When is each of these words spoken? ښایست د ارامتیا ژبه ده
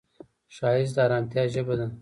ښایست 0.55 0.93
د 0.95 0.97
ارامتیا 1.05 1.43
ژبه 1.53 1.73
ده 1.79 1.87